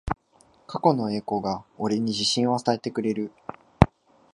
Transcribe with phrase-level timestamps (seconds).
[0.65, 3.31] 過去の栄光が俺に自信を与えてくれる